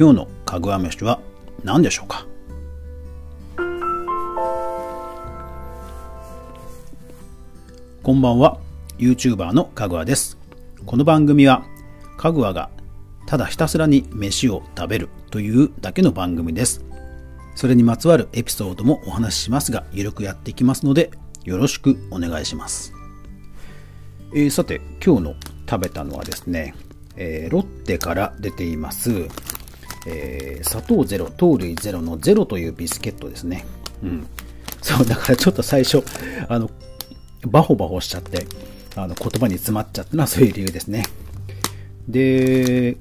[0.00, 1.20] 今日のかぐわ飯は
[1.62, 2.26] 何でしょうか？
[8.02, 8.58] こんばんは。
[8.96, 10.38] YouTuber のかぐわです。
[10.86, 11.66] この番組は
[12.16, 12.70] かぐわが
[13.26, 16.82] ただひたすらに飯を食べるというだけの番組です。
[17.54, 21.10] それにまつわるエピソードもお話ししますがゆるくやっていきますので
[21.44, 22.94] よろしくお願いします。
[24.32, 25.34] えー、さて今日の
[25.68, 26.74] 食べたのはですね、
[27.16, 29.28] えー、ロッテから出ています
[30.06, 33.64] えー、砂糖ゼロ、糖類ゼロのゼロというビスケットですね。
[34.02, 34.26] うん。
[34.82, 36.02] そう、だからちょっと最初、
[36.48, 36.70] あの、
[37.46, 38.46] バホバホしちゃって、
[38.96, 41.04] あの、言葉に詰まっちゃったのはそういう理由ですね。
[42.08, 42.96] で、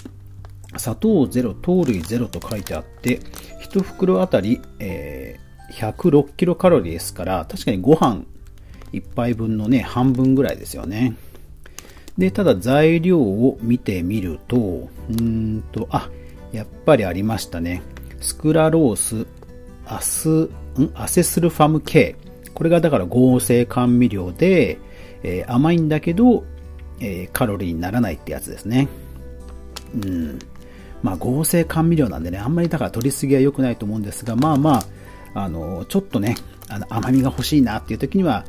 [0.77, 3.20] 砂糖ゼロ、糖類ゼロと書いてあって、
[3.62, 8.23] 1袋あたり、えー、106キロカロリーですから、確かにご飯
[8.93, 11.15] 1杯分のね、半分ぐらいですよね。
[12.18, 16.09] で、ただ材料を見てみると、うんと、あ、
[16.52, 17.82] やっぱりありましたね。
[18.20, 19.28] スクラロース、
[19.86, 20.50] アス、ん？
[20.94, 22.16] アセスルファム系。
[22.54, 24.77] これがだから合成甘味料で、
[25.24, 26.44] えー、甘いんだけど、
[27.00, 28.88] えー、カロリーにならないってやつですね。
[29.96, 30.40] うん。
[31.02, 34.84] まあ合成甘味料なんでね、あんまりだから取りすぎは良くないと思うんですが、まあま
[35.34, 36.36] あ、あの、ちょっとね、
[36.68, 38.46] あの甘みが欲しいなっていう時には、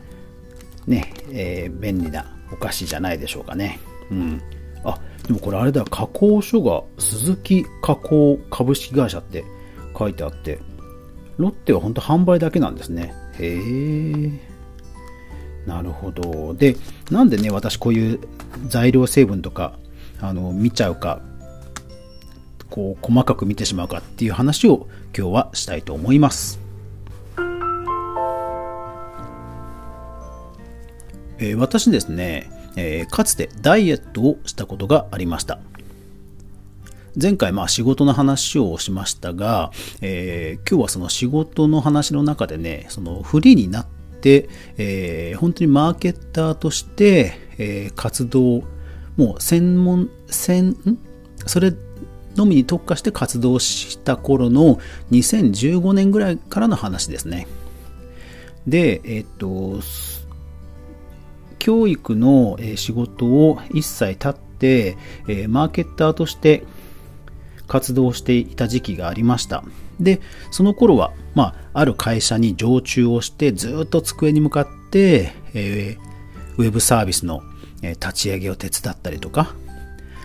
[0.86, 3.78] ね、えー、便利なお菓子じゃないでしょうかね。
[4.10, 4.42] うん。
[5.26, 9.44] でもこれあれだ、加工所が鈴木加工株式会社って
[9.96, 10.58] 書いてあって、
[11.36, 13.14] ロッテは本当販売だけなんですね。
[13.38, 14.50] へえ。
[15.66, 16.54] なるほど。
[16.54, 16.76] で、
[17.10, 18.20] なんでね、私こういう
[18.66, 19.78] 材料成分とか、
[20.20, 21.20] あの、見ちゃうか、
[22.68, 26.60] こう、細かく見てしまうかっていう話を今日はしたいと思います。
[31.38, 35.58] えー、私ですね、えー、かつてダイエットをしたことがありました。
[37.20, 43.86] 前回まあ仕事の話をしましたが、えー、今日はその仕事の話の中でね、そのフリーになっ
[44.20, 44.48] て、
[44.78, 48.62] えー、本当にマーケッターとして、えー、活動、
[49.16, 50.76] もう専門、専、
[51.46, 51.74] それ
[52.36, 54.78] のみに特化して活動した頃の
[55.10, 57.48] 2015年ぐらいからの話ですね。
[58.66, 59.80] で、えっ、と、
[61.60, 64.96] 教育の仕事を一切立って、
[65.46, 66.64] マーケッターとして
[67.68, 69.62] 活動していた時期がありました。
[70.00, 77.42] で、その頃は、まあ、ある会社に常駐をして、ずっと机に向かって、えー、ウェブサービスの
[77.82, 79.54] 立ち上げを手伝ったりとか、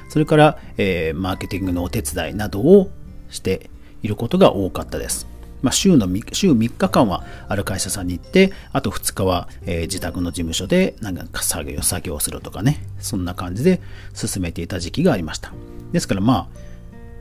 [0.10, 2.90] それから、えー、マーケティングのお手伝いなどを
[3.30, 3.70] して
[4.02, 5.35] いることが多かったです。
[5.66, 13.82] まあ、週の週3日間はある会社さんに行って、あと2日は、えー、自宅の事務所でなんか作業、作業するとかね、そんな感じで
[14.14, 15.52] 進めていた時期がありました。
[15.92, 16.60] ですからまあ、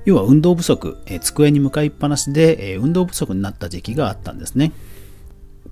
[0.05, 4.72] 要は運動不足、えー、机に向かいっぱなしで、えー、運動不足になった時期があったんですね。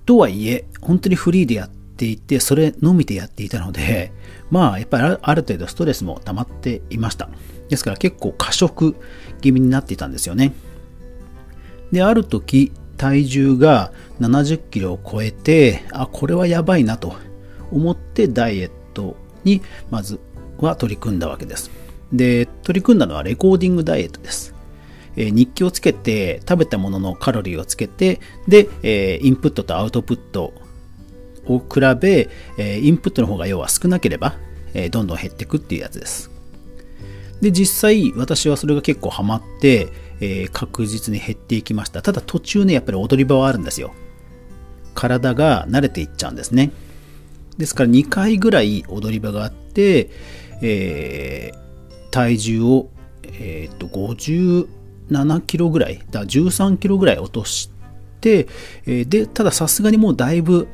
[0.07, 4.11] とはいえ、本当にフリーでやっていて、それのみでやっていたので、
[4.49, 7.29] まあ、やっぱりある程度ストレスも溜まっていました。
[7.69, 8.95] ですから結構過食
[9.41, 10.53] 気味になっていたんですよね。
[11.93, 17.15] で、ある時、体重が70キロを超えて、あ、これはやばいなと
[17.71, 19.61] 思ってダイエットに
[19.91, 20.19] まず
[20.57, 21.69] は取り組んだわけです。
[22.11, 24.55] で、取り組んだのはレコーディングダイエットです。
[25.15, 30.51] えー、日記をつけて、食べたもののカロリーをつけて、で、えー、インプットとアウトプット
[31.45, 34.35] を比べ、えー、インプットの方が要は少なければ、
[34.73, 36.31] えどんどん減っていくっていうやつです。
[37.41, 39.89] で、実際私はそれが結構ハマって、
[40.23, 42.01] えー、確実に減っていきました。
[42.01, 43.93] ただ途中ね、やっぱり踊り場はあるんですよ。
[44.95, 46.71] 体が慣れていっちゃうんですね。
[47.57, 50.09] ですから2回ぐらい踊り場があって、
[50.61, 52.89] えー、体重を、
[53.23, 57.69] えー、と57キロぐらい、だ13キロぐらい落とし
[58.21, 58.47] て、
[58.87, 60.69] え、で、たださすがにもうだいぶ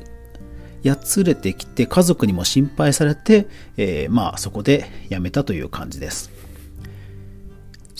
[0.83, 3.47] やつれてきて家族にも心配されて、
[3.77, 6.38] えー、まあそこでやめたという感じです。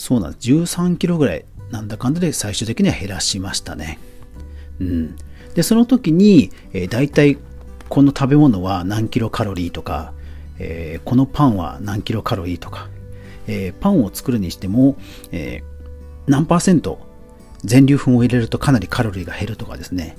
[0.00, 0.32] そうなん。
[0.32, 3.98] 13キロぐらい、なんだかんだで最終的には減らしましたね。
[4.80, 5.16] うん。
[5.54, 7.36] で、その時に、えー、大体、
[7.90, 10.14] この食べ物は何キロカロリーとか、
[10.58, 12.88] えー、このパンは何キロカロリーとか、
[13.46, 14.96] えー、パンを作るにしても、
[15.32, 15.62] え、
[16.26, 16.98] 何パーセント
[17.62, 20.16] 全粒粉を入れるとかなりカロリーが減るとかですね。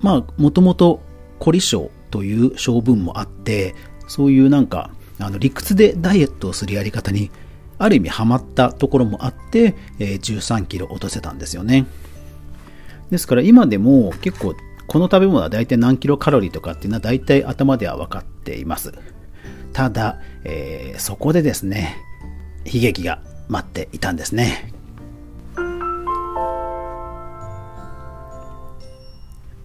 [0.00, 1.02] まあ、もともと
[1.40, 3.74] 凝り性という性分もあって、
[4.08, 7.30] そういうなんか、あの理屈でダイエットをするやり方に
[7.78, 11.86] ある意味ハマったところもあって、えー、13キロ落とせたんですよね。
[13.10, 14.54] ですから今でも結構
[14.86, 18.92] この食べ物は大体何キロカロリーとかっていうのは大体頭では分かっています。
[19.72, 21.96] ただ、えー、そこでですね、
[22.64, 24.73] 悲劇が待っていたんですね。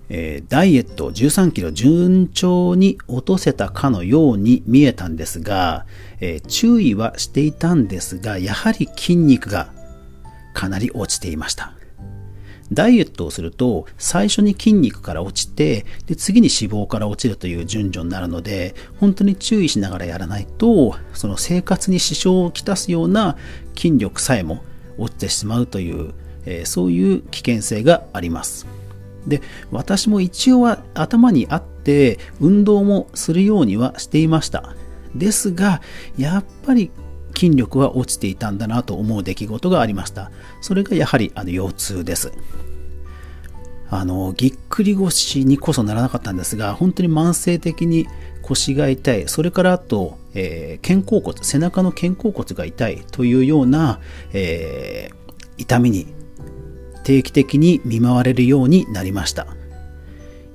[0.10, 5.86] えー、ダイエットを13キロ順調に落とせたかのように見えたんですが、
[6.20, 9.72] えー、注意はしていたんですが、やはり筋肉が
[10.54, 11.74] かなり落ちていました。
[12.72, 23.38] ダイエットをすると、最初に筋肉から落ちて、で、次に脂肪から落ちるという順序になるので、本当に注意しながらやらないと、その生活に支障をきたすような
[23.76, 24.64] 筋力さえも
[25.00, 26.14] 落ちてしまうという、
[26.46, 28.79] えー、そういう危険性があります。
[29.28, 34.76] で、私も一応は頭にあって、運動もするようにはしていました。
[35.16, 35.82] ですが、
[36.18, 36.92] やっぱり
[37.36, 40.32] 筋力は落ちていたんだなと思う出来事がありました。
[40.62, 42.32] それがやはりあの腰痛です。
[43.92, 48.08] あの、ぎっくり腰にこそならなかったんですが、本当に慢性的に
[48.44, 54.00] 腰が痛い、それからあと、えー、肩甲骨、背中の肩甲骨が痛いというような、
[54.32, 56.14] えー、痛みに
[57.04, 59.48] 定期的に見舞われるようになりました。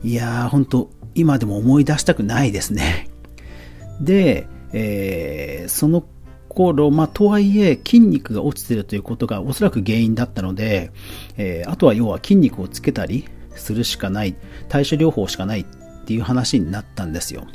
[0.02, 3.08] いやー、本当今でも思い出したくないですね。
[4.00, 6.04] で、えー、その
[6.48, 10.90] 頃、まあ、とはいえ筋肉が落ちてるということがおそらく原因だったので、
[11.36, 13.24] えー、あとは要は筋肉をつけたり
[13.54, 14.34] するしかない、
[14.68, 15.64] 対処療法しかないっ
[16.04, 17.46] ていう話になったんですよ。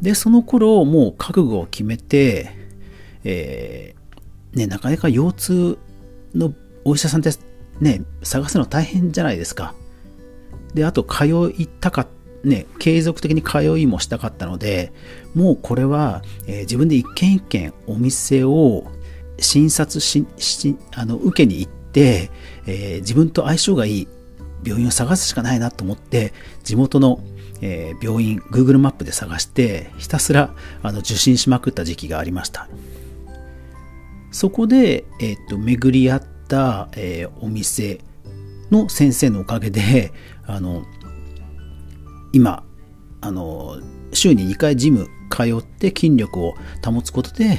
[0.00, 2.50] で、その頃もう覚悟を決めて、
[3.24, 5.78] えー、ね、なかなか腰痛
[6.34, 6.52] の
[6.84, 7.30] お医者さんって
[7.80, 9.74] ね、探すの大変じゃないですか。
[10.74, 11.26] で、あと通
[11.56, 12.06] いたか
[12.44, 14.92] ね、継続的に通いもしたかったので、
[15.34, 18.84] もうこれは、えー、自分で一軒一軒お店を
[19.38, 22.30] 診察し、しあの、受けに行って、
[22.66, 24.08] えー、自分と相性がいい
[24.64, 26.32] 病院を探すしかないなと思って、
[26.64, 27.22] 地元の、
[27.60, 32.68] えー、病院、Google マップで探して、ひたすらあの受診しまくった時期がありました。
[34.32, 36.22] そこで、えっ、と、巡り合っ
[36.52, 38.00] た、えお店
[38.70, 40.12] の先生のおかげで、
[40.46, 40.84] あの、
[42.32, 42.62] 今、
[43.22, 43.78] あの、
[44.12, 46.54] 週に2回ジム通って筋力を
[46.84, 47.58] 保つことで、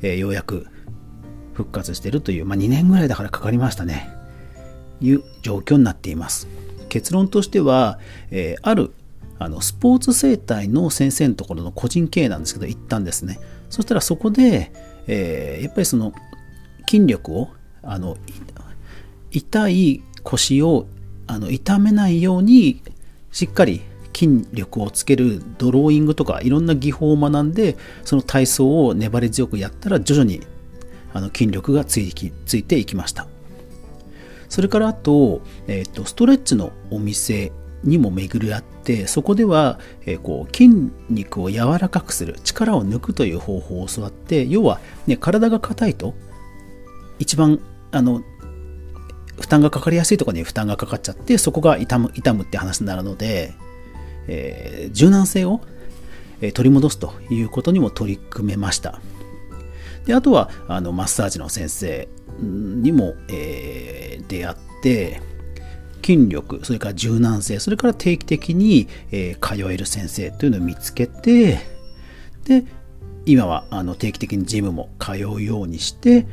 [0.00, 0.66] えー、ようやく
[1.52, 4.08] 復活してるという、まあ、2年ぐらいだからかかりましたね。
[5.02, 6.48] いう状況になっています。
[6.88, 7.98] 結論としては、
[8.30, 8.92] えー、ある
[9.38, 13.38] あのスポーツ整体の先生のところの個人経営なんですけど行ったんですね。
[13.70, 14.72] そしたらそこで、
[15.06, 16.12] えー、やっぱりその
[16.88, 17.48] 筋力を
[17.82, 18.16] あの
[19.30, 20.86] 痛い腰を
[21.26, 22.82] あの痛めないように
[23.30, 23.80] しっかり
[24.14, 30.40] 筋力をつけるドローイングとかいろんな技法を学んでその体操を粘り強くやったら徐々に
[31.12, 33.26] あの筋力がついついていきました。
[34.48, 37.52] それからあと,、えーと、ストレッチのお店
[37.84, 46.14] にも巡り合ってそこでは、えー、こう筋肉を柔らかくする力を抜くという方法を教わって要は、ね、体が硬いと
[47.20, 47.60] 一番
[47.92, 48.22] あの
[49.40, 53.54] 負担がかかりやすいところに負担がかかっちゃってそこが痛む痛むって話になるので
[54.30, 55.60] えー、柔軟性を
[56.54, 59.00] 取り戻すということにも取り組めました。
[60.06, 62.08] であとはあのマッサージの先生
[62.40, 65.20] にも、えー、出会って
[66.02, 71.58] 筋力それから柔軟性それから定期的に、えー、通える先生というのを見つけて
[72.44, 72.64] で
[73.26, 76.26] 今はあの定期的にジムも通うようにして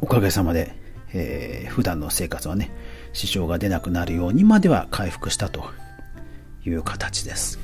[0.00, 0.74] おかげさまで、
[1.12, 2.70] えー、普段の生活はね
[3.12, 5.70] 支障が出なくなるようにまでは回復したと
[6.64, 7.58] いう形です。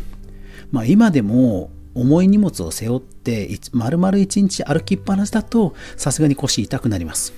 [0.71, 7.35] まあ、今でも重い荷物を背負って丸々一日歩きっぱなしだとさすがに腰痛くなります。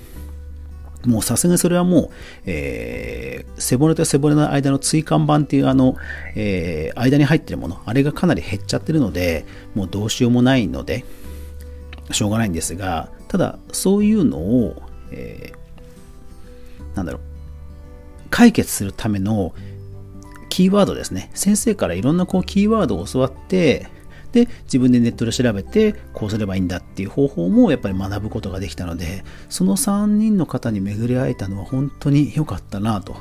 [1.04, 2.10] もうさすがにそれはもう、
[2.46, 5.96] えー、背骨と背骨の間の椎間板っていうあの、
[6.34, 11.04] えー、間に入ってるもの、あれがかなり減っちゃってるので、もうどうしようもないので、
[12.10, 17.20] しょうがないんですが、ただそういうのを、えー、なんだろう、
[18.30, 19.52] 解決するための
[20.48, 21.32] キーワードですね。
[21.34, 23.88] 先生からいろんなこうキーワードを教わって、
[24.30, 33.16] で、自分でネットで調べて、こうすればいいんだっていう方法もやっぱり学ぶことができたので、その3人の方に巡り会えたのは本当に良かったなと、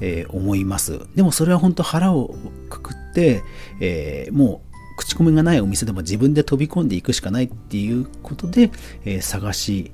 [0.00, 1.06] えー、思います。
[1.14, 2.34] でもそれは本当腹を
[2.68, 3.44] くくって、
[3.78, 8.70] えー、もう口コミがないお店でも自分で飛び込んでいくしかないっていうことで、
[9.04, 9.92] えー、探し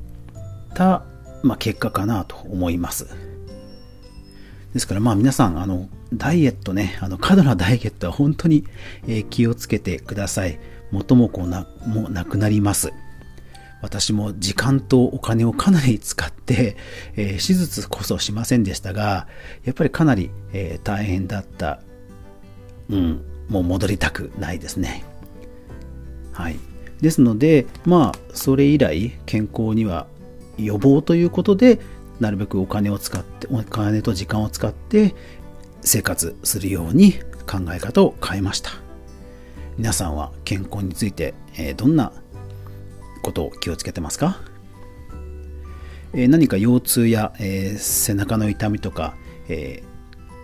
[0.74, 1.04] た、
[1.42, 3.08] まあ、結果かなと思います。
[4.72, 8.64] ですからまあ皆さん、あの、ダイエットね、あの、過度なダイエットは本当に、
[9.06, 10.58] え気をつけてください。
[10.90, 12.92] 元も子な、もなくなります。
[13.82, 16.76] 私も時間とお金をかなり使って、
[17.16, 19.26] えー、手術こそしませんでしたが、
[19.64, 21.80] やっぱりかなり、えー、大変だった。
[22.88, 25.04] うん、もう戻りたくないですね。
[26.32, 26.56] はい。
[27.02, 30.06] ですので、まあ、それ以来、健康には
[30.56, 31.78] 予防ということで、
[32.18, 35.14] なるべくお金を使って、お金と時間を使って、
[35.82, 37.14] 生活するように
[37.46, 38.70] 考え方を変えました
[39.76, 42.12] 皆さんは健康について、えどんな
[43.22, 44.38] ことを気をつけてますか、
[46.14, 49.14] え何か腰痛や、え背中の痛みとか、
[49.48, 49.82] え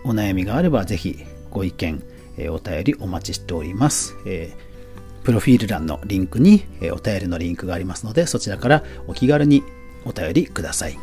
[0.03, 2.03] お悩みがあればぜひご意見、
[2.39, 4.55] えお便りお待ちしております、え
[5.23, 9.63] プロフィール欄のリンクに、えお便りのリンクがありますのでそちらからお気軽に
[10.05, 10.97] お便りください。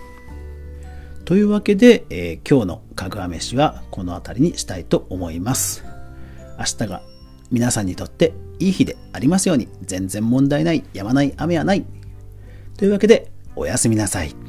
[1.25, 5.85] というわけで、えー、今日のかぐわ飯はこの辺りにしたいと思います。
[6.59, 7.03] 明日が
[7.51, 11.85] 皆さんにとっていい日でありますように全然問題ないやまない雨はない。
[12.79, 14.46] というわけでおやすみなさい。